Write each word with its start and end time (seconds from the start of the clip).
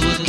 suicide. 0.00 0.25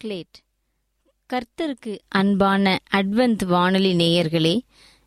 chocolate 0.00 0.38
கர்த்தருக்கு 1.32 1.98
அன்பான 2.08 2.78
Advent 2.94 3.44
வானொலி 3.44 3.92
நேயர்களே 3.92 4.60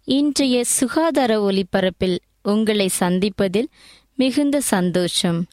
இன்றைய 0.03 0.63
சுகாதார 0.63 1.49
ஒலிபரப்பில் 1.49 2.17
உங்களை 2.43 2.89
சந்திப்பதில் 2.99 3.69
மிகுந்த 4.15 4.61
சந்தோஷம். 4.61 5.45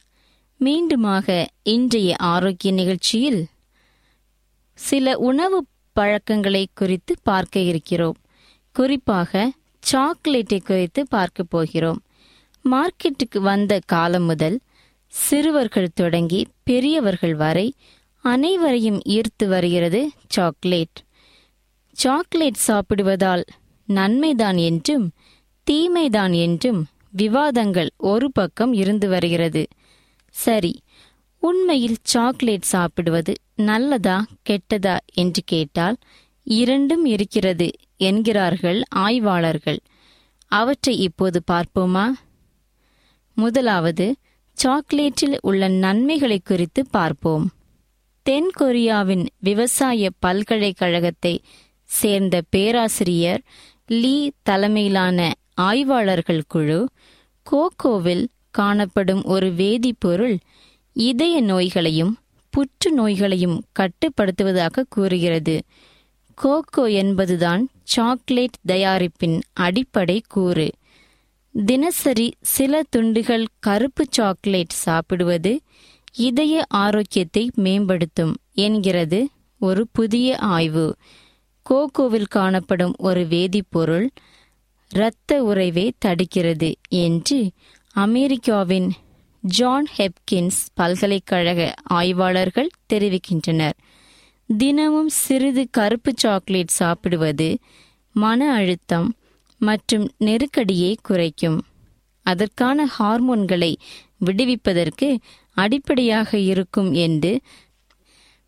மீண்டுமாக 0.59 1.45
இன்றைய 1.63 2.15
ஆரோக்கிய 2.17 2.73
நிகழ்ச்சியில் 2.73 3.45
சில 4.73 5.17
உணவு 5.17 5.65
பழக்கங்களை 5.93 6.67
குறித்து 6.73 7.15
பார்க்க 7.23 7.59
இருக்கிறோம். 7.59 8.17
குறிப்பாக 8.71 9.51
சாக்லேட்டை 9.79 10.59
குறித்து 10.59 11.07
பார்க்க 11.07 11.43
போகிறோம். 11.43 12.01
மார்க்கெட்டுக்கு 12.71 13.39
வந்த 13.39 13.79
காலம் 13.85 14.23
முதல் 14.23 14.59
சிறுவர்கள் 15.07 15.95
தொடங்கி 15.95 16.47
பெரியவர்கள் 16.63 17.35
வரை 17.35 17.73
அனைவரையும் 18.31 18.99
ஈர்த்து 19.09 19.45
வருகிறது 19.47 20.01
சாக்லேட். 20.27 20.99
சாக்லேட் 21.97 22.63
சாப்பிடுவதால் 22.67 23.43
நன்மைதான் 23.89 24.59
என்றும் 24.69 25.05
தீமைதான் 25.67 26.33
என்றும் 26.41 26.81
விவாதங்கள் 27.11 27.91
ஒரு 28.11 28.27
பக்கம் 28.31 28.73
இருந்து 28.73 29.07
வருகிறது. 29.09 29.63
சரி 30.35 30.73
உண்மையில் 31.43 31.99
சாக்லேட் 32.03 32.71
சாப்பிடுவது 32.73 33.33
நல்லதா 33.61 34.17
கெட்டதா 34.49 34.95
என்று 35.13 35.41
கேட்டால் 35.45 35.97
இரண்டும் 36.47 37.05
இருக்கிறது 37.05 37.67
என்கிறார்கள் 38.01 38.79
ஆய்வாளர்கள். 39.05 39.79
அவற்றை 40.51 40.93
இப்போது 40.99 41.39
பார்ப்போமா? 41.51 42.05
முதலாவது 43.37 44.05
சாக்லேட்டில் 44.57 45.37
உள்ள 45.41 45.67
நன்மைகளை 45.83 46.39
குறித்து 46.43 46.81
பார்ப்போம். 46.89 47.45
தென்கொரியாவின் 48.29 49.27
விவசாய 49.39 50.09
பல்கலைக்கழகத்தை 50.19 51.41
சேர்ந்த 51.83 52.41
பேராசிரியர் 52.49 53.41
லீ 53.87 54.31
தலைமையிலான 54.43 55.33
ஆய்வாளர்கள் 55.53 56.43
குழு 56.47 56.89
கோகோவில் 57.51 58.27
காணப்படும் 58.51 59.23
ஒரு 59.23 59.47
வேதிப்பொருள் 59.47 60.37
இதய 60.93 61.41
நோய்களையும் 61.41 62.17
புற்று 62.53 62.91
நோய்களையும் 62.91 63.63
கட்டுப்படுத்துவதாக 63.79 64.83
கூறுகிறது. 64.89 65.63
கோகோ 66.37 66.91
என்பதுதான் 66.91 67.69
சாக்லேட் 67.83 68.59
தயாரிப்பின் 68.67 69.41
அடிப்படை 69.53 70.23
கூறு. 70.27 70.69
தினசரி 71.65 72.33
சில 72.41 72.81
துண்டுகள் 72.89 73.45
கருப்பு 73.59 74.05
சாக்லேட் 74.09 74.69
சாப்பிடுவது 74.69 75.59
இதய 76.15 76.65
ஆரோக்கியத்தை 76.69 77.51
மேம்படுத்தும் 77.55 78.35
என்கிறது 78.53 79.29
ஒரு 79.59 79.87
புதிய 79.91 80.37
ஆய்வு. 80.37 80.95
கோகோவில் 81.69 82.27
காணப்படும் 82.29 82.95
ஒரு 82.97 83.27
வேதிப்பொருள் 83.29 84.07
இரத்த 84.91 85.43
உறைவை 85.43 85.93
தடுக்கிறது 86.05 86.73
என்று 86.89 87.51
அமெரிக்காவின் 87.91 88.91
ஜான் 89.41 89.85
ஹெப்கின்ஸ் 89.97 90.61
பல்கலைக்கழக 90.73 91.73
ஆய்வாளர்கள் 91.83 92.69
தெரிவிக்கின்றனர். 92.93 93.77
தினமும் 94.57 95.09
சிறிது 95.09 95.67
கருப்பு 95.71 96.13
சாக்லேட் 96.15 96.67
சாப்பிடுவது 96.67 97.59
மன 98.11 98.53
அழுத்தம் 98.53 99.15
மற்றும் 99.57 100.11
நெருக்கடியை 100.17 100.97
குறைக்கும். 101.01 101.61
அதற்கான 102.21 102.89
ஹார்மோன்களை 102.99 103.75
விடுவிப்பதற்கு 104.25 105.17
அடிப்படையாக 105.53 106.37
இருக்கும் 106.37 106.93
என்று 106.93 107.41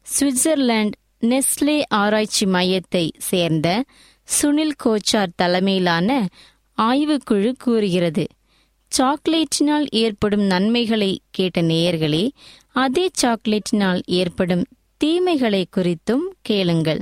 சுவிட்சர்லாந்து 0.06 0.92
நெஸ்லே 1.22 1.82
ஆராய்ச்சி 1.90 2.46
மையத்தை 2.46 3.10
சேர்ந்த 3.18 3.84
சுனில் 4.42 4.76
கோச்சார் 4.84 5.36
தலைமையிலான 5.36 6.28
ஆய்வுக்குழு 6.78 7.54
கூறுகிறது. 7.58 8.26
சாக்லேட்டினால் 8.92 9.86
ஏற்படும் 9.90 10.42
நன்மைகளை 10.42 11.22
கேட்ட 11.32 11.62
நேயர்களே 11.62 12.30
அதே 12.68 13.10
சாக்லேட்டினால் 13.22 14.02
ஏற்படும் 14.06 14.66
தீமைகளை 14.98 15.66
குறித்தும் 15.78 16.26
கேளுங்கள். 16.42 17.02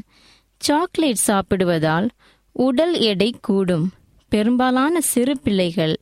சாக்லேட் 0.57 1.23
சாப்பிடுவதால் 1.27 2.09
உடல் 2.51 2.99
எடை 2.99 3.35
கூடும். 3.41 3.91
பெரும்பாலான 4.27 5.01
சிறு 5.01 5.39
பிள்ளைகள் 5.39 5.95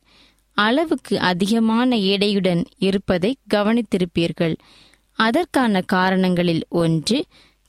அளவுக்கு 0.58 1.14
அதிகமான 1.20 1.96
எடையுடன் 1.96 2.62
இருப்பதை 2.78 3.30
கவனித்திருப்பீர்கள். 3.54 4.54
அதற்கான 5.18 5.80
காரணங்களில் 5.80 6.64
ஒன்று 6.82 7.18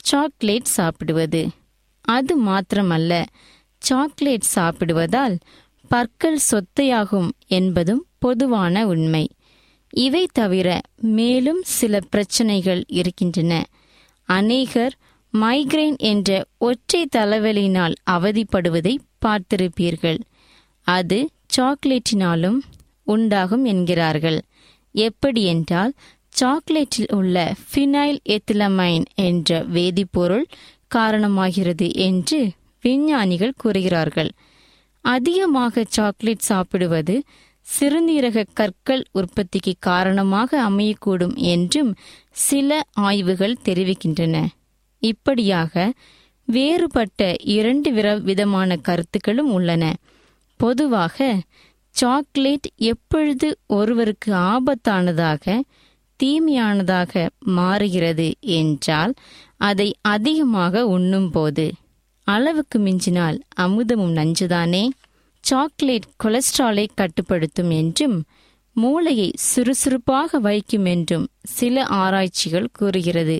சாக்லேட் 0.00 0.70
சாப்பிடுவது. 0.76 1.42
அது 2.04 2.34
மாத்திரமல்ல 2.42 3.12
சாக்லேட் 3.78 4.48
சாப்பிடுவதால் 4.54 5.36
பற்கள் 5.88 6.38
சொத்தையாகும் 6.50 7.30
என்பதும் 7.48 8.02
பொதுவான 8.18 8.86
உண்மை. 8.86 9.24
இவை 9.92 10.24
தவிர 10.32 10.68
மேலும் 11.16 11.62
சில 11.78 12.00
பிரச்சனைகள் 12.10 12.82
இருக்கின்றன. 13.00 13.52
அநேகர் 14.28 14.94
மைக்ரைன் 15.34 15.96
என்ற 15.96 16.30
ஒற்றை 16.58 17.02
தலைவலியினால் 17.16 17.96
அவதிப்படுவதை 18.10 18.94
பார்த்திருப்பீர்கள். 19.24 20.20
அது 20.86 21.18
சாக்லேட்டினாலும் 21.56 22.58
உண்டாகும் 23.10 23.64
என்கிறார்கள். 23.64 24.40
எப்படி 24.92 25.44
என்றால் 25.44 25.92
சாக்லேட்டில் 26.40 27.14
உள்ள 27.14 27.54
ஃபினைல் 27.74 28.18
எத்திலமைன் 28.28 29.04
என்ற 29.14 29.64
வேதிப்பொருள் 29.64 30.44
காரணமாகிறது 30.94 31.94
என்று 31.94 32.50
விஞ்ஞானிகள் 32.82 33.52
கூறுகிறார்கள். 33.56 34.30
அதிகமாக 35.00 35.84
சாக்லேட் 35.88 36.38
சாப்பிடுவது 36.38 37.22
சிறுநீரக 37.80 38.44
கற்கள் 38.52 39.04
உற்பத்திக்கு 39.12 39.74
காரணமாக 39.78 40.70
அமையக்கூடும் 40.70 41.36
என்றும் 41.36 41.94
சில 42.30 42.84
ஆய்வுகள் 42.92 43.56
தெரிவிக்கின்றன. 43.64 44.46
இப்படியாக 44.98 45.92
வேறுபட்ட 46.44 47.34
இரண்டு 47.42 47.92
விர- 47.92 48.22
விதமான 48.22 48.76
கருத்துக்களும் 48.76 49.52
உள்ளன. 49.52 49.96
பொதுவாக 50.56 51.42
சாக்லேட் 51.90 52.68
எப்பொழுது 52.76 53.58
ஒருவருக்கு 53.66 54.32
ஆபத்தானதாக 54.32 55.60
தீமையானதாக 56.20 57.28
மாறுகிறது 57.38 58.32
என்றால் 58.40 59.14
அதை 59.56 59.88
அதிகமாக 60.00 60.86
உண்ணும்போது 60.86 61.66
அளவுக்கு 62.26 62.78
மிஞ்சினால் 62.78 63.38
அமுதமும் 63.60 64.14
நஞ்சுதானே? 64.16 64.88
சாக்லேட் 65.44 66.06
கொலஸ்ட்ராலை 66.24 66.86
கட்டுப்படுத்தும் 66.94 67.70
என்றும் 67.70 68.24
மூளையை 68.76 69.32
சுறுசுறுப்பாக 69.34 70.38
வைக்கும் 70.38 70.84
என்றும் 70.84 71.26
சில 71.42 71.84
ஆராய்ச்சிகள் 71.84 72.68
கூறுகிறது. 72.72 73.36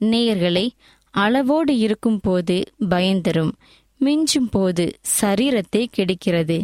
நேயர்களை 0.00 0.66
அளவோடு 1.14 1.78
இருக்கும் 1.78 2.20
போது 2.20 2.56
பயந்தரும் 2.90 3.52
மிஞ்சும் 4.00 4.50
போது 4.50 4.84
சரீரத்தை 5.20 5.86
கெடுக்கிறது. 5.96 6.58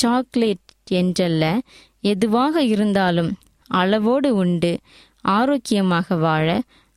சாக்லேட் 0.00 0.68
என்றல்ல 0.90 1.44
எதுவாக 2.04 2.62
இருந்தாலும் 2.64 3.30
அளவோடு 3.70 4.30
உண்டு 4.34 4.72
ஆரோக்கியமாக 5.24 6.16
வாழ 6.16 6.46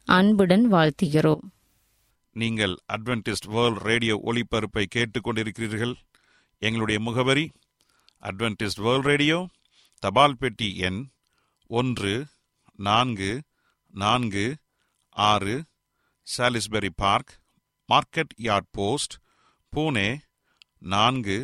அன்புடன் 0.07 0.65
வாழ்த்துகிறோம். 0.73 1.43
நீங்கள் 2.35 2.75
அட்வென்டிஸ்ட் 2.93 3.47
வேர்ல்ட் 3.55 3.81
ரேடியோ 3.89 4.15
ஒளிபரப்பை 4.25 4.83
கேட்டுக்கொண்டிருக்கிறீர்கள். 4.95 5.93
எங்களுடைய 6.61 6.97
முகவரி 7.01 7.45
அட்வென்டிஸ்ட் 8.23 8.81
வேர்ல்ட் 8.85 9.07
ரேடியோ 9.11 9.37
தபால் 10.03 10.37
பெட்டி 10.39 10.69
எண் 10.87 10.99
ஒன்று 11.69 12.13
நான்கு 12.79 13.31
நான்கு 13.93 14.45
ஆறு 15.15 15.55
Salisbury 16.27 16.91
park 16.95 17.31
market 17.89 18.33
yard 18.41 18.69
post 18.71 19.15
Pune 19.73 20.09
நான்கு 20.93 21.37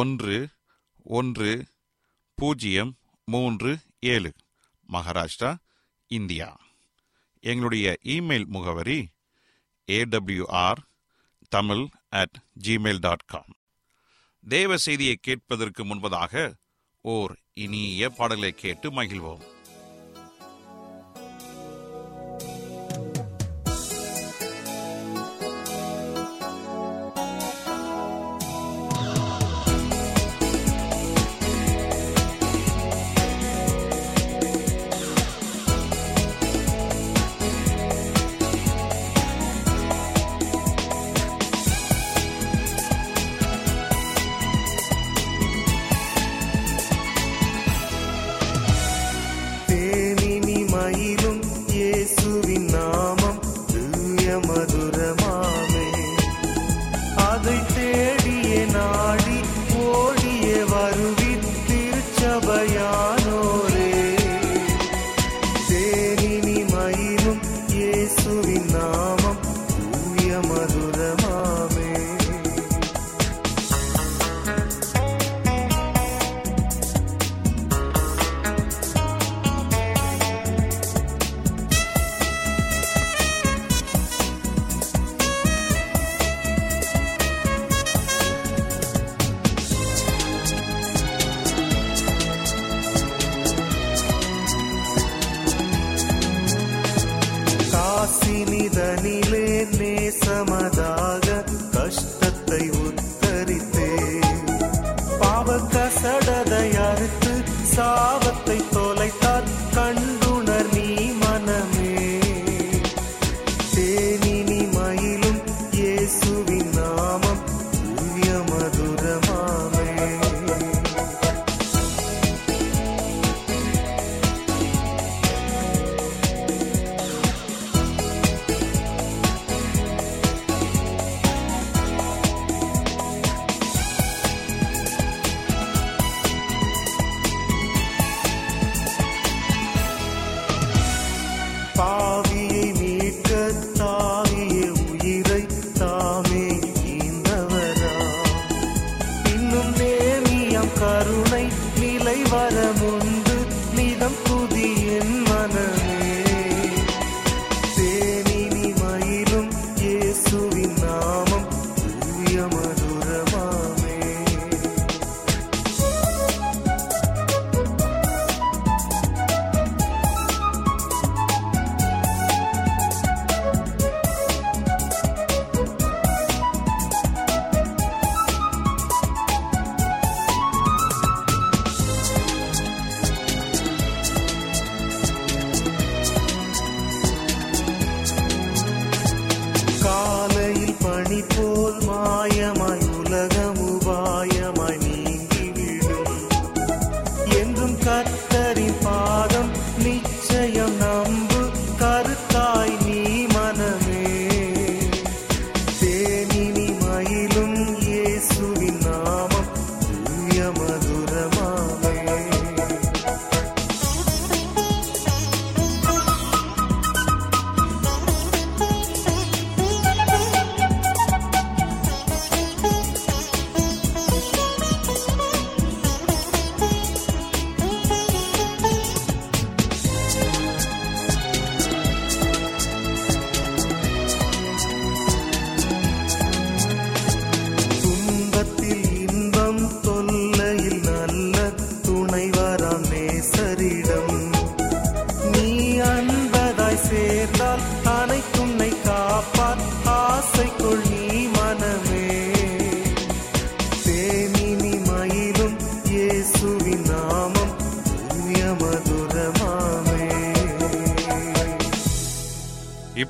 ஒன்று 0.00 0.38
ஒன்று 1.04 1.66
பூஜ்ஜியம் 2.34 2.96
மூன்று 3.24 3.78
ஏழு. 4.00 4.32
மகாராஷ்டிரா 4.92 5.56
இந்தியா. 6.06 6.60
எங்களுடைய 7.40 7.96
இமெயில் 8.04 8.46
முகவரி 8.46 9.08
AWR 9.86 10.76
Tamil 11.48 11.86
at 12.08 12.42
Gmail 12.62 12.98
dot 12.98 13.24
com 13.26 13.56
தேவ 14.48 14.76
செய்தியை 14.76 15.18
கேட்பதற்கு 15.20 15.84
முன்பதாக 15.84 16.52
ஓர் 17.00 17.38
இனிய 17.52 18.10
பாடலை 18.10 18.52
கேட்டு 18.52 18.90
மகிழ்வோம். 18.90 19.59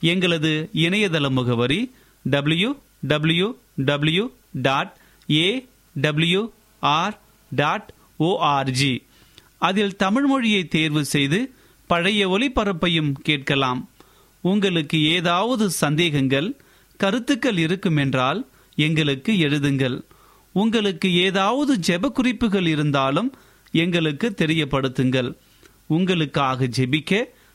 எங்களது 0.00 0.68
இணையதள 0.74 1.30
முகவரி 1.30 1.80
W 2.24 2.70
W 3.06 3.54
W 3.84 4.30
dot 4.52 4.96
A 5.30 5.66
W 6.00 6.50
R 6.80 7.18
dot 7.50 7.92
ORG 8.20 9.02
அதில் 9.58 9.96
தமிழ் 9.96 10.26
மொழியை 10.26 10.68
தேர்வு 10.68 11.04
செய்து 11.04 11.54
பழைய 11.86 12.28
ஒளிபரப்பையும் 12.28 13.12
கேட்கலாம். 13.22 13.90
உங்களுக்கு 14.40 14.98
ஏதாவது 15.10 15.70
சந்தேகங்கள் 15.70 16.48
கருத்துக்கள் 16.96 17.56
இருக்குமென்றால் 17.56 18.40
எங்களுக்கு 18.74 19.32
எழுதுங்கள். 19.32 20.02
உங்களுக்கு 20.52 21.14
ஏதாவது 21.14 21.78
ஜெப 21.86 22.08
குறிப்புகள் 22.08 22.66
இருந்தாலும் 22.66 23.34
எங்களுக்கு 23.72 24.34
தெரியப்படுத்துங்கள். 24.38 25.30
உங்களுக்காக 25.86 26.66
ஜெபிக்க 26.66 27.24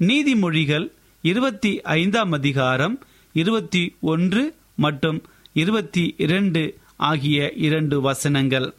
நீதிமொழிகள் 0.00 0.92
இருபத்தி 1.22 1.80
ஐந்தாம் 1.80 2.32
அதிகாரம் 2.32 3.00
இருபத்தி 3.32 3.94
ஒன்று 4.00 4.54
மற்றும் 4.76 5.22
இருபத்தி 5.52 6.14
இரண்டு 6.18 6.78
ஆகிய 6.96 7.52
இரண்டு 7.52 8.00
வசனங்கள். 8.00 8.74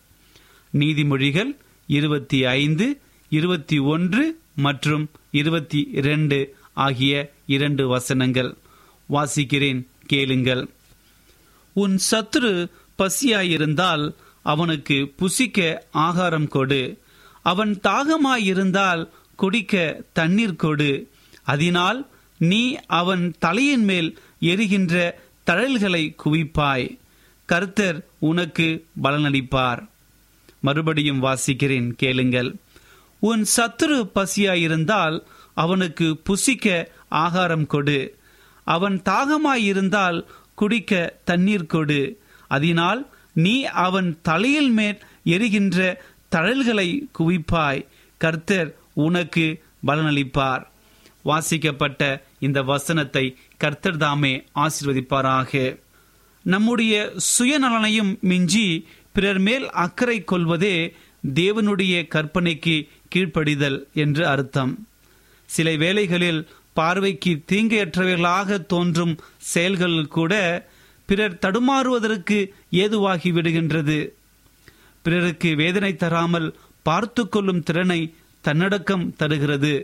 நீதிமொழிகள் 0.74 1.57
இருபத்தி 1.88 2.45
ஐந்து 2.45 3.00
இருபத்தி 3.29 3.79
ஒன்று 3.79 4.39
மற்றும் 4.55 5.09
இருபத்தி 5.31 5.89
இரண்டு 5.91 6.55
ஆகிய 6.74 7.33
இரண்டு 7.47 7.88
வசனங்கள். 7.88 8.55
வாசிக்கிறேன் 9.09 9.88
கேளுங்கள். 10.05 10.67
உன் 11.74 12.00
சத்ரு 12.12 12.67
பசியாயிருந்தால் 12.97 14.13
அவனுக்கு 14.41 15.13
புசிக்க 15.15 15.88
ஆகாரம் 15.91 16.47
கொடு. 16.47 16.97
அவன் 17.41 17.79
தாகமாயிருந்தால் 17.83 19.09
குடிக்க 19.38 20.01
தண்ணீர் 20.13 20.56
கொடு. 20.56 21.10
அதனால் 21.44 22.10
நீ 22.38 22.75
அவன் 22.88 23.36
தலையின் 23.39 23.84
மேல் 23.84 24.20
எரிகின்ற 24.39 25.20
தழல்களை 25.46 26.15
குவிப்பாய். 26.25 26.98
கர்த்தர் 27.46 28.06
உனக்கு 28.20 28.86
பலனளிப்பார். 29.03 29.88
மறுபடியும் 30.60 31.24
வாசிக்கிறேன் 31.24 31.91
கேளுங்கள். 31.98 32.56
உன் 33.20 33.46
சத்துரு 33.58 34.10
பசியாயிருந்தால் 34.15 35.22
அவனுக்கு 35.53 36.17
புசிக்க 36.17 36.91
ஆகாரம் 37.08 37.67
கொடு. 37.67 38.15
அவன் 38.63 39.01
தாகமாயிருந்தால் 39.06 40.25
குடிக்க 40.56 41.15
தண்ணீர் 41.25 41.65
கொடு. 41.65 42.20
அதனால் 42.48 43.10
நீ 43.34 43.63
அவன் 43.63 44.20
தலையில் 44.22 44.70
மேல் 44.70 45.00
எரிகின்ற 45.24 46.01
தழல்களை 46.36 46.89
குவிப்பாய். 47.20 47.86
கர்த்தர் 48.17 48.75
உனக்கு 49.06 49.46
பலனளிப்பார். 49.88 50.63
வாசிக்கப்பட்ட 51.24 52.01
இந்த 52.39 52.60
வசனத்தை 52.72 53.25
கர்த்தர் 53.58 54.01
தாமே 54.04 54.34
நம்முடைய 56.46 56.94
சுயநலனையும் 57.32 58.12
மிஞ்சி 58.22 58.68
பிறர் 59.16 59.42
மேல் 59.48 59.66
அக்கறை 59.83 60.18
கொள்வதே 60.24 60.75
தேவனுடைய 61.33 61.96
கற்பனைக்கு 62.16 62.75
கீழ்ப்படிதல் 63.14 63.79
என்று 64.03 64.24
அர்த்தம். 64.27 64.74
சில 65.50 65.68
வேளைகளில் 65.83 66.42
பார்வைக்கு 66.74 67.31
தீங்கையற்றவைகளாக 67.51 68.60
தோன்றும் 68.74 69.14
செயல்கள் 69.51 69.98
கூட 70.07 70.33
பிறர் 71.10 71.40
தடுமாறுவதற்கு 71.44 72.38
ஏதுவாகி 72.83 73.29
விடுகின்றது. 73.31 74.00
பிறருக்கு 75.05 75.50
வேதனை 75.55 75.92
தராமல் 75.96 76.50
பார்த்து 76.88 77.24
கொள்ளும் 77.29 77.64
திறனை 77.68 78.01
தன்னடக்கம் 78.48 79.05
தருகிறது. 79.20 79.75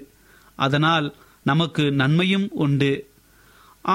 அதனால் 0.59 1.07
நமக்கு 1.49 1.83
நன்மையும் 2.01 2.47
உண்டு. 2.63 2.93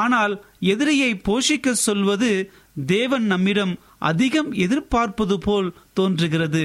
ஆனால் 0.00 0.34
எதிரியை 0.72 1.10
போஷிக்க 1.28 1.70
சொல்வது 1.86 2.30
தேவன் 2.86 3.26
நம்மிடம் 3.32 3.74
அதிகம் 4.10 4.50
எதிர்பார்ப்பது 4.64 5.36
போல் 5.46 5.68
தோன்றுகிறது. 5.98 6.64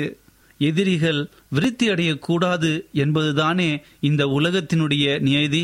எதிரிகள் 0.60 1.22
விருத்தி 1.56 1.86
அடையக்கூடாது 1.90 2.72
என்பதுதானே 3.04 3.70
இந்த 4.10 4.24
உலகத்தினுடைய 4.38 5.06
நியதி. 5.28 5.64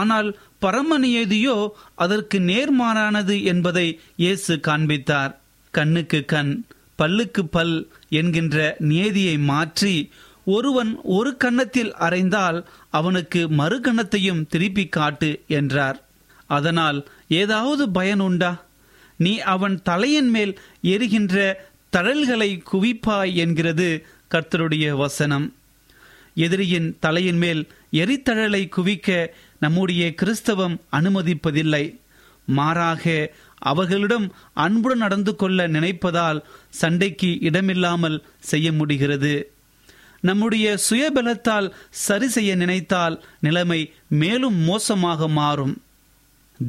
ஆனால் 0.00 0.28
பரம 0.64 0.98
நியதியோ 1.04 1.56
அதற்கு 2.04 2.38
நேர்மாறானது 2.50 3.36
என்பதை 3.52 3.86
இயேசு 4.22 4.54
காண்பித்தார். 4.68 5.32
கண்ணுக்கு 5.74 6.20
கண் 6.32 6.52
பல்லுக்கு 7.00 7.42
பல் 7.54 7.74
என்கின்ற 8.20 8.56
நியதியை 8.90 9.36
மாற்றி 9.50 9.94
ஒருவன் 10.54 10.90
ஒரு 11.16 11.30
கன்னத்தில் 11.36 11.92
அறைந்தால் 11.98 12.58
அவனுக்கு 12.98 13.40
மறு 13.60 13.76
கன்னத்தையும் 13.80 14.42
திருப்பி 14.46 14.84
காட்டு 14.88 15.30
என்றார். 15.48 15.98
அதனால் 16.56 16.98
ஏதாவது 17.42 17.84
பயன் 17.90 18.20
உண்டா? 18.20 18.52
நீ 19.16 19.32
அவன் 19.54 19.76
தலையின் 19.82 20.30
மேல் 20.30 20.52
எரிகின்ற 20.82 21.36
தழல்களை 21.96 22.50
குவிப்பாய் 22.72 23.32
என்கிறது 23.34 23.88
கர்த்தருடைய 24.30 24.88
வசனம். 24.96 25.46
எதிரியின் 26.34 26.88
தலையின் 27.00 27.40
மேல் 27.44 27.62
எரித்தழலை 27.92 28.62
குவிக்க 28.76 29.08
நம்முடைய 29.60 30.02
கிறிஸ்தவம் 30.14 30.76
அனுமதிப்பதில்லை. 30.92 31.84
மாறாக 32.48 33.04
அவர்களிடம் 33.70 34.26
அன்புடன் 34.54 34.98
நடந்து 34.98 35.32
கொள்ள 35.36 35.68
நினைப்பதால் 35.68 36.38
சண்டைக்கு 36.80 37.30
இடமில்லாமல் 37.40 38.18
செய்ய 38.50 38.68
முடிகிறது. 38.72 39.34
நம்முடைய 40.20 40.78
சுயபலத்தால் 40.90 41.70
சரி 41.90 42.28
செய்ய 42.28 42.54
நினைத்தால் 42.54 43.24
நிலைமை 43.40 43.92
மேலும் 44.08 44.54
மோசமாக 44.54 45.28
மாறும். 45.28 45.82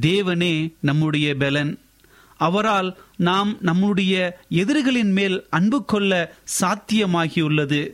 தேவனே 0.01 0.73
நம்முடைய 0.79 1.35
பலன். 1.35 1.79
அவரால் 2.37 2.97
நாம் 3.17 3.57
நம்முடைய 3.61 4.39
எதிரிகளின் 4.49 5.11
மேல் 5.11 5.45
அன்பு 5.49 5.85
கொள்ள 5.85 6.35
சாத்தியமாகியுள்ளது. 6.61 7.89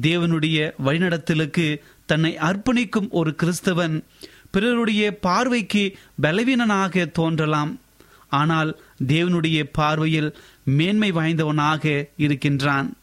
தேவனுடைய 0.00 0.72
வழிநடத்தலுக்கு 0.84 1.78
தன்னை 2.06 2.36
அர்ப்பணிக்கும் 2.36 3.08
ஒரு 3.10 3.34
கிறிஸ்தவன் 3.42 4.04
பிறருடைய 4.50 5.18
பார்வைக்கு 5.18 5.98
பலவீனனாக 6.22 7.04
தோன்றலாம். 7.04 7.80
ஆனால் 8.28 8.80
தேவனுடைய 9.06 9.64
பார்வையில் 9.72 10.36
மேன்மை 10.62 11.12
வாய்ந்தவனாக 11.12 12.04
இருக்கின்றான். 12.16 12.96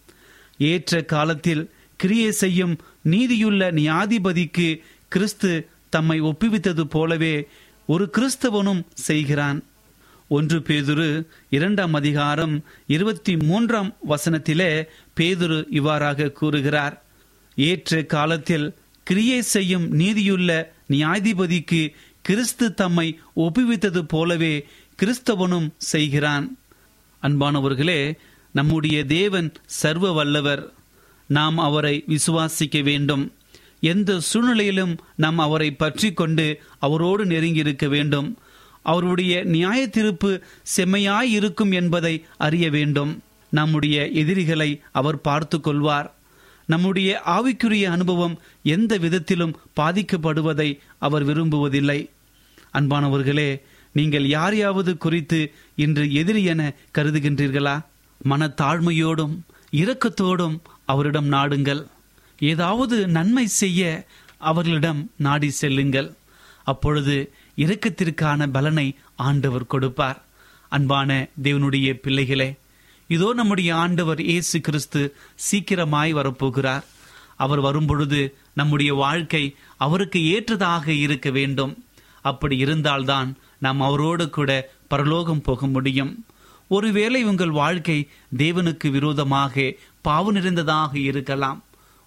ஏற்ற 0.72 1.02
காலத்தில் 1.14 1.64
கிரியை 2.00 2.32
செய்யும் 2.42 2.76
நீதியுள்ள 3.04 3.72
நியாதிபதிக்கு 3.72 4.68
கிறிஸ்து 5.14 5.52
தம்மை 5.90 6.18
ஒப்புவித்தது 6.22 6.84
போலவே 6.96 7.36
ஒரு 7.88 8.06
கிறிஸ்தவனும் 8.18 8.82
செய்கிறான். 9.08 9.60
ஒன்று 10.28 10.58
பேதுரு 10.68 11.08
இரண்டாம் 11.50 11.94
அதிகாரம் 11.94 12.56
இருபத்தி 12.88 13.34
மூன்றாம் 13.38 13.90
வசனத்திலே 14.10 14.72
பேதுரு 15.18 15.60
இவ்வாறாக 15.70 16.30
கூறுகிறார். 16.40 16.96
ஏற்ற 17.58 18.02
காலத்தில் 18.16 18.68
கிரியை 19.08 19.42
செய்யும் 19.54 19.88
நீதியுள்ள 19.92 20.50
நியாயாதிபதிக்கு 20.90 21.82
கிறிஸ்து 22.22 22.68
தம்மை 22.74 23.08
ஒப்புவித்தது 23.36 24.02
போலவே 24.14 24.54
கிறிஸ்தவனும் 25.00 25.70
செய்கிறான். 25.78 26.46
அன்பானவர்களே 27.24 28.00
நம்முடைய 28.54 29.06
தேவன் 29.06 29.52
சர்வ 29.66 30.12
வல்லவர் 30.12 30.64
நாம் 31.28 31.58
அவரை 31.58 31.96
விசுவாசிக்க 32.08 32.84
வேண்டும். 32.84 33.24
எந்த 33.80 34.20
சூழ்நிலையிலும் 34.20 34.94
நாம் 35.16 35.40
அவரை 35.40 35.70
பற்றி 35.72 36.14
கொண்டு 36.14 36.46
அவரோடு 36.80 37.26
நெருங்கி 37.26 37.60
இருக்க 37.60 37.88
வேண்டும். 37.88 38.38
அவருடைய 38.82 39.44
நியாய 39.44 39.88
திருப்பு 39.88 40.32
செம்மையாய் 40.76 41.32
இருக்கும் 41.32 41.72
என்பதை 41.72 42.26
அறிய 42.38 42.70
வேண்டும். 42.70 43.12
நம்முடைய 43.50 44.08
எதிரிகளை 44.08 44.82
அவர் 44.92 45.22
பார்த்து 45.22 45.62
கொள்வார். 45.62 46.16
நம்முடைய 46.66 47.22
ஆவிக்குரிய 47.26 47.84
அனுபவம் 47.84 48.40
எந்த 48.64 48.98
விதத்திலும் 48.98 49.58
பாதிக்கப்படுவதை 49.80 50.70
அவர் 51.00 51.26
விரும்புவதில்லை. 51.28 52.00
அன்பானவர்களே 52.74 53.62
நீங்கள் 53.94 54.28
யாரையாவது 54.28 54.98
குறித்து 54.98 55.40
இன்று 55.76 56.14
எதிரி 56.14 56.44
என 56.44 56.74
கருதுகின்றீர்களா? 56.98 57.76
மனத்தாழ்மையோடும் 58.30 59.36
இரக்கத்தோடும் 59.72 60.58
அவரிடம் 60.86 61.30
நாடுங்கள். 61.32 61.84
ஏதாவது 62.40 63.08
நன்மை 63.08 63.46
செய்ய 63.48 64.08
அவர்களிடம் 64.38 65.12
நாடி 65.18 65.50
செல்லுங்கள். 65.50 66.10
அப்பொழுது 66.64 67.16
இரக்கத்திற்கான 67.58 68.48
பலனை 68.52 68.88
ஆண்டவர் 69.16 69.68
கொடுப்பார். 69.68 70.20
அன்பான 70.70 71.28
தேவனுடைய 71.44 71.94
பிள்ளைகளே 71.94 72.50
இதோ 73.10 73.34
நம்முடைய 73.34 73.76
ஆண்டவர் 73.76 74.22
இயேசு 74.22 74.62
கிறிஸ்து 74.62 75.02
சீக்கிரமாய் 75.48 76.12
வரப்போகிறார். 76.14 76.84
அவர் 77.36 77.60
வரும்பொழுது 77.60 78.20
நம்முடைய 78.54 78.94
வாழ்க்கை 78.94 79.44
அவருக்கு 79.78 80.20
ஏற்றதாக 80.26 80.86
இருக்க 81.06 81.30
வேண்டும். 81.30 81.74
அப்படி 82.22 82.58
இருந்தால்தான் 82.58 83.30
நாம் 83.60 83.82
அவரோடு 83.82 84.30
கூட 84.30 84.52
பரலோகம் 84.88 85.42
போக 85.42 85.68
முடியும். 85.68 86.26
ஒருவேளை 86.76 87.22
உங்கள் 87.32 87.54
வாழ்க்கை 87.62 87.98
தேவனுக்கு 88.38 88.88
விரோதமாக 88.90 89.56
பாவு 90.08 90.30
நிறைந்ததாக 90.32 90.94
இருக்கலாம். 91.10 91.60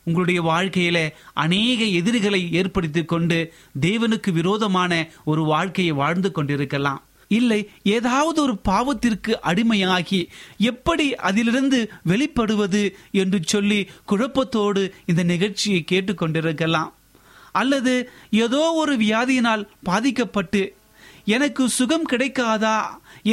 உங்களுடைய 0.07 0.41
வாழ்க்கையில 0.43 0.99
அநேக 1.45 1.81
எதிரிகளை 1.99 2.41
ஏற்படுத்தி 2.53 3.03
கொண்டு 3.05 3.39
தேவனுக்கு 3.81 4.31
விரோதமான 4.33 4.93
ஒரு 5.25 5.43
வாழ்க்கையை 5.53 5.95
வாழ்ந்து 6.03 6.31
கொண்டிருக்கலாம். 6.33 7.01
இல்லை 7.31 7.59
ஏதாவது 7.95 8.39
ஒரு 8.43 8.55
பாவத்திற்கு 8.69 9.33
அடிமையாகி 9.51 10.21
எப்படி 10.71 11.07
அதிலிருந்து 11.29 11.79
வெளிப்படுவது 12.09 12.83
என்று 13.23 13.39
சொல்லி 13.53 13.81
குழப்பத்தோடு 14.11 14.83
இந்த 15.07 15.23
நிகழ்ச்சியை 15.33 15.81
கேட்டுக்கொண்டிருக்கலாம் 15.93 16.93
அல்லது 17.61 17.95
ஏதோ 18.45 18.63
ஒரு 18.81 18.95
வியாதியினால் 18.97 19.63
பாதிக்கப்பட்டு 19.83 20.63
எனக்கு 21.35 21.63
சுகம் 21.79 22.09
கிடைக்காதா 22.11 22.77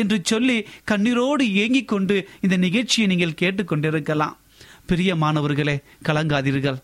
என்று 0.02 0.18
சொல்லி 0.32 0.58
கண்ணீரோடு 0.92 1.46
ஏங்கிக் 1.64 1.92
கொண்டு 1.94 2.16
இந்த 2.46 2.56
நிகழ்ச்சியை 2.66 3.08
நீங்கள் 3.12 3.40
கேட்டுக்கொண்டிருக்கலாம். 3.42 4.38
பிரியமானவர்களே 4.90 5.76
கலங்காதீர்கள். 6.08 6.80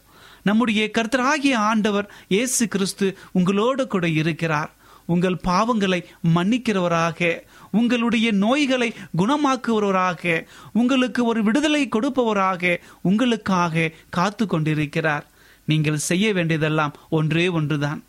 நம்முடைய 0.47 0.81
கர்த்தராகிய 0.97 1.55
ஆண்டவர் 1.69 2.09
இயேசு 2.33 2.63
கிறிஸ்து 2.73 3.07
உங்களோடு 3.37 3.83
கூட 3.93 4.05
இருக்கிறார். 4.21 4.71
உங்கள் 5.13 5.37
பாவங்களை 5.47 5.99
மன்னிக்கிறவராக 6.35 7.29
உங்களுடைய 7.77 8.27
நோய்களை 8.43 8.89
குணமாக்குவராக 9.21 10.33
உங்களுக்கு 10.81 11.21
ஒரு 11.31 11.39
விடுதலை 11.47 11.81
கொடுப்பவராக 11.95 12.73
உங்களுக்காக 13.09 13.91
காத்து 14.17 14.45
கொண்டிருக்கிறார் 14.47 15.25
நீங்கள் 15.71 16.05
செய்ய 16.09 16.27
வேண்டியதெல்லாம் 16.37 16.93
ஒன்றே 17.17 17.47
ஒன்றுதான். 17.59 17.99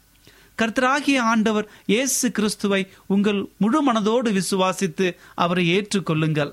கர்த்தராகிய 0.60 1.18
ஆண்டவர் 1.32 1.66
இயேசு 1.90 2.26
கிறிஸ்துவை 2.36 2.80
உங்கள் 3.14 3.38
முழு 3.62 3.78
மனதோடு 3.86 4.30
விசுவாசித்து 4.38 5.06
அவரை 5.44 5.64
ஏற்றுக்கொள்ளுங்கள். 5.76 6.50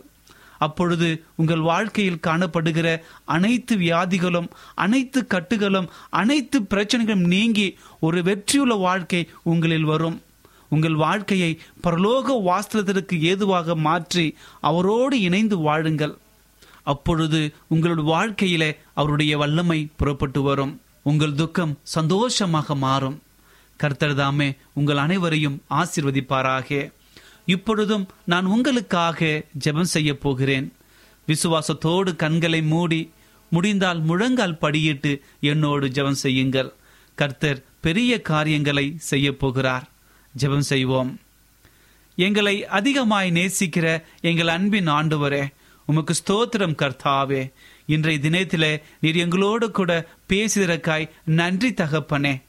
அப்பொழுது 0.65 1.07
உங்கள் 1.39 1.63
வாழ்க்கையில் 1.69 2.23
காணப்படுகிற 2.27 2.87
அனைத்து 3.35 3.73
வியாதிகளும் 3.83 4.47
அனைத்து 4.85 5.19
கட்டுகளும் 5.33 5.89
அனைத்து 6.21 6.59
பிரச்சனைகளும் 6.71 7.25
நீங்கி 7.33 7.67
ஒரு 7.99 8.21
வெற்றியுள்ள 8.29 8.75
வாழ்க்கை 8.85 9.21
உங்களில் 9.51 9.89
வரும். 9.91 10.17
உங்கள் 10.75 10.97
வாழ்க்கையை 11.03 11.51
பரலோக 11.83 12.37
வாஸ்திரத்திற்கு 12.49 13.17
ஏதுவாக 13.31 13.75
மாற்றி 13.87 14.25
அவரோடு 14.69 15.17
இணைந்து 15.27 15.57
வாழுங்கள். 15.67 16.15
அப்பொழுது 16.93 17.39
உங்களுடைய 17.73 18.09
வாழ்க்கையிலே 18.15 18.71
அவருடைய 18.93 19.35
வல்லமை 19.37 19.79
புறப்பட்டு 19.99 20.41
வரும். 20.49 20.73
உங்கள் 21.11 21.39
துக்கம் 21.41 21.77
சந்தோஷமாக 21.95 22.75
மாறும். 22.87 23.17
கர்த்தர் 23.77 24.15
தாமே 24.15 24.55
உங்கள் 24.73 24.97
அனைவரையும் 24.97 25.63
ஆசிர்வதிப்பாராக. 25.69 26.91
இப்பொழுதும் 27.45 28.09
நான் 28.25 28.45
உங்களுக்காக 28.45 29.43
ஜெபம் 29.65 29.93
செய்ய 29.95 30.17
போகிறேன். 30.17 30.73
விசுவாசத்தோடு 31.27 32.15
கண்களை 32.15 32.61
மூடி 32.61 33.11
முடிந்தால் 33.49 34.01
முழங்கால் 34.01 34.57
படியிட்டு 34.61 35.19
என்னோடு 35.39 35.87
ஜெபம் 35.87 36.21
செய்யுங்கள். 36.23 36.73
கர்த்தர் 37.15 37.63
பெரிய 37.81 38.21
காரியங்களை 38.21 38.93
செய்ய 38.97 39.35
போகிறார். 39.35 39.89
ஜெபம் 40.37 40.67
செய்வோம். 40.71 41.19
எங்களை 42.15 42.65
அதிகமாய் 42.65 43.31
நேசிக்கிற 43.31 44.03
எங்கள் 44.21 44.47
அன்பின் 44.47 44.87
ஆண்டவரே 44.87 45.47
உமக்கு 45.85 46.13
ஸ்தோத்திரம் 46.13 46.75
கர்த்தாவே. 46.75 47.51
இன்றைய 47.85 48.29
தினத்திலே 48.29 48.81
நீர் 48.99 49.15
எங்களோடு 49.15 49.71
கூட 49.71 50.09
பேசுகிறக்காய் 50.29 51.09
நன்றி 51.25 51.71
தகப்பனே. 51.71 52.45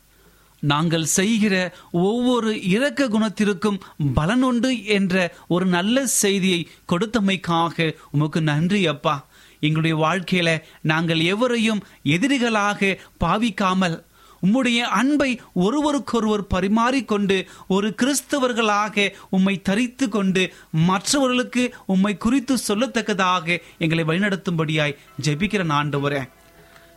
நாங்கள் 0.61 1.05
செய்கிற 1.05 1.75
ஒவ்வொரு 1.91 2.63
இரக்க 2.63 3.09
குணத்திற்கும் 3.09 3.81
பலனுண்டு 4.17 4.85
என்ற 4.85 5.35
ஒரு 5.49 5.67
நல்ல 5.67 6.07
செய்தியை 6.07 6.69
கொடுத்தமைக்காக 6.93 7.95
உமக்கு 8.11 8.43
நன்றி 8.43 8.87
அப்பா. 8.87 9.27
எங்களுடைய 9.61 9.97
வாழ்க்கையில 9.97 10.63
நாங்கள் 10.83 11.19
எவரையும் 11.19 11.81
எதிரிகளாக 12.05 12.99
பாவிக்காமல் 13.21 14.07
உம்முடைய 14.43 14.79
அன்பை 14.79 15.41
ஒருவருக்கொருவர் 15.55 16.47
பரிமாறிக்கொண்டு 16.55 17.47
ஒரு 17.69 17.95
கிறிஸ்தவர்களாக 18.03 19.13
உம்மை 19.31 19.63
தரித்து 19.63 20.09
கொண்டு 20.09 20.53
மற்றவர்களுக்கு 20.71 21.75
உம்மை 21.87 22.17
குறித்து 22.17 22.57
சொல்லத்தக்கதாக 22.69 23.59
எங்களை 23.79 24.05
வழிநடத்தும்படியாய் 24.05 24.97
ஜெபிக்கிற 25.23 25.65
வரேன் 26.01 26.29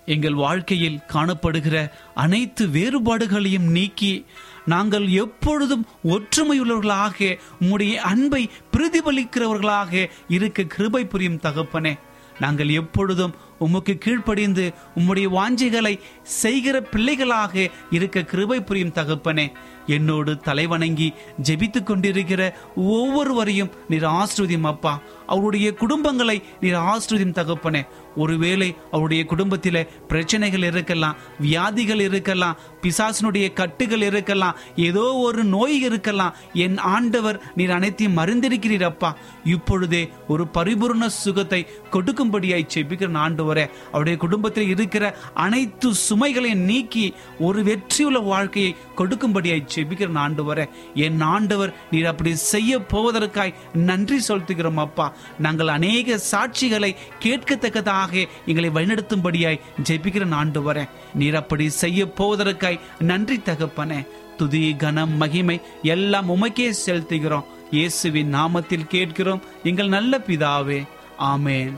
எங்கள் 0.06 0.34
வாழ்க்கையில் 0.34 1.00
காணப்படுகிற 1.08 1.92
அனைத்து 2.16 2.68
வேறுபாடுகளையும் 2.68 3.72
நீக்கி 3.72 4.26
நாங்கள் 4.66 5.08
எப்பொழுதும் 5.08 5.86
ஒற்றுமையுள்ளவர்களாக 6.04 7.38
உம்முடைய 7.62 7.96
அன்பை 7.96 8.50
பிரதிபலிக்கிறவர்களாக 8.78 10.10
இருக்க 10.28 10.64
கிருபை 10.64 11.06
புரியும் 11.06 11.40
தகப்பனே. 11.40 12.00
நாங்கள் 12.40 12.70
எப்பொழுதும் 12.70 13.36
உமக்கு 13.60 13.98
கீழ்ப்படிந்து 13.98 14.74
உம்முடைய 14.96 15.28
வாஞ்சைகளை 15.30 16.00
செய்கிற 16.24 16.82
பிள்ளைகளாக 16.82 17.70
இருக்க 17.90 18.22
கிருபை 18.22 18.62
புரியும் 18.62 18.94
தகப்பனே. 18.94 19.52
என்னோடு 19.88 20.34
தலைவணங்கி 20.34 21.14
ஜெபித்து 21.44 21.84
கொண்டிருக்கிற 21.84 22.58
ஒவ்வொருவரையும் 22.76 23.72
நீர் 23.90 24.04
ஆஸ்ருதியும் 24.04 24.62
அப்பா. 24.62 25.00
அவருடைய 25.28 25.74
குடும்பங்களை 25.80 26.44
நீர் 26.62 26.74
ஆஸ்ருதியும் 26.74 27.38
தகப்பனே. 27.40 27.88
ஒருவேளை 28.16 28.76
அவருடைய 28.92 29.26
குடும்பத்தில் 29.26 29.90
பிரச்சனைகள் 30.08 30.64
இருக்கலாம் 30.64 31.16
வியாதிகள் 31.40 32.00
இருக்கலாம் 32.00 32.58
பிசாசனுடைய 32.82 33.54
கட்டுகள் 33.54 34.02
இருக்கலாம் 34.02 34.58
ஏதோ 34.76 35.14
ஒரு 35.14 35.44
நோய் 35.44 35.82
இருக்கலாம். 35.82 36.36
என் 36.54 36.78
ஆண்டவர் 36.78 37.42
நீர் 37.56 37.72
அனைத்தையும் 37.72 38.18
மறந்திருக்கிறீர் 38.18 38.84
அப்பா. 38.84 39.18
இப்பொழுதே 39.46 40.10
ஒரு 40.28 40.48
பரிபூர்ண 40.54 41.06
சுகத்தை 41.08 41.68
கொடுக்கும்படியாய் 41.92 42.70
செபிக்கிற 42.74 43.00
ஆண்டவரே. 43.00 43.70
அவருடைய 43.88 44.18
குடும்பத்தில் 44.18 44.68
இருக்கிற 44.68 45.18
அனைத்து 45.34 45.92
சுமைகளையும் 46.10 46.66
நீக்கி 46.72 47.14
ஒரு 47.40 47.64
வெற்றியுள்ள 47.64 48.20
வாழ்க்கையை 48.20 48.76
கொடுக்கும்படியாய் 48.98 49.68
செபிக்கிற 49.76 50.10
ஆண்டவரே. 50.14 50.66
என் 50.94 51.22
ஆண்டவர் 51.22 51.74
நீர் 51.92 52.06
அப்படி 52.06 52.36
செய்ய 52.36 52.80
போவதற்காய் 52.80 53.54
நன்றி 53.74 54.20
செலுத்துகிறோம் 54.28 54.74
அப்பா. 54.74 55.14
நாங்கள் 55.40 55.68
அநேக 55.68 56.20
சாட்சிகளை 56.32 56.96
கேட்கத்தக்கதாக 57.20 58.01
எங்களை 58.46 58.70
வழிநடத்தும்படியாய் 58.70 59.62
ஜெபிக்கிற 59.84 60.26
ஆண்டவரே 60.42 60.90
நீர் 61.14 61.36
அப்படி 61.36 61.70
செய்ய 61.70 62.06
போவதற்காய் 62.06 62.80
நன்றி 63.00 63.38
தகப்பனே. 63.38 64.08
துதி 64.38 64.76
கனம் 64.76 65.10
மகிமை 65.10 65.62
எல்லாம் 65.84 66.30
உமக்கே 66.30 66.74
செலுத்துகிறோம். 66.86 67.44
இயேசுவின் 67.72 68.34
நாமத்தில் 68.36 68.88
கேட்கிறோம். 68.88 69.42
எங்கள் 69.64 69.88
நல்ல 69.88 70.18
பிதாவே. 70.18 70.88
ஆமேன். 71.20 71.78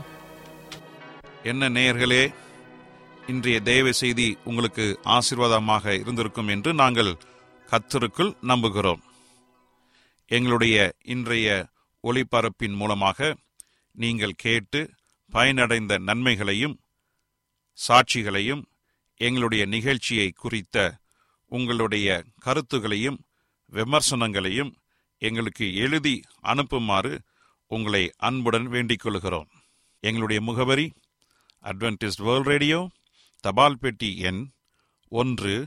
என்ன 1.42 1.68
நேயர்களே 1.68 2.32
இன்றைய 3.26 3.60
தேவ 3.60 3.92
செய்தி 3.92 4.36
உங்களுக்கு 4.44 5.00
ஆசீர்வாதமாக 5.04 6.00
இருந்திருக்கும் 6.00 6.48
என்று 6.48 6.74
நாங்கள் 6.74 7.16
கத்தருக்குள் 7.70 8.34
நம்புகிறோம். 8.42 9.00
எங்களுடைய 10.26 10.92
இன்றைய 11.04 11.66
ஒளிபரப்பின் 12.04 12.74
மூலமாக 12.74 13.34
நீங்கள் 13.92 14.32
கேட்டு 14.36 14.90
பயனடைந்த 15.34 15.98
நன்மைகளையும் 15.98 16.80
சாட்சிகளையும் 17.88 18.64
எங்களுடைய 19.16 19.66
நிகழ்ச்சியை 19.66 20.30
குறித்த 20.30 20.98
உங்களுடைய 21.46 22.24
கருத்துகளையும் 22.38 23.24
விமர்சனங்களையும் 23.72 24.76
எங்களுக்கு 25.18 25.74
எழுதி 25.74 26.22
அனுப்புமாறு 26.42 27.22
உங்களை 27.66 28.12
அன்புடன் 28.16 28.66
வேண்டிக் 28.66 28.98
கொள்கிறோம். 28.98 29.48
எங்களுடைய 30.00 30.42
முகவரி 30.42 30.92
அட்வென்டிஸ்ட் 31.62 32.22
வேர்ல்ட் 32.22 32.46
ரேடியோ 32.46 32.90
தபால் 33.40 33.78
பெட்டி 33.78 34.18
எண் 34.18 34.50
ஒன்று 35.08 35.66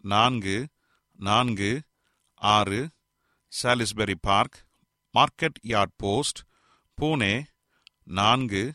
நான்கு 0.00 0.68
நான்கு 1.12 1.82
ஆறு 2.34 2.90
Salisbury 3.62 4.14
park 4.20 4.66
market 5.14 5.58
yard 5.62 5.94
post 5.96 6.38
Pune 7.00 7.44
நான்கு 8.04 8.74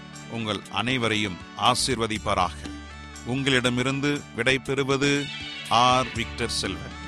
உங்கள் 0.31 0.59
அனைவரையும் 0.71 1.37
ஆசிர்வதிப்பாராக. 1.57 2.55
உங்களிடமிருந்து 3.25 4.21
விடை 4.35 4.59
பெறுவது 4.59 5.25
ஆர். 5.69 6.07
விக்டர் 6.15 6.49
செல்வன். 6.49 6.99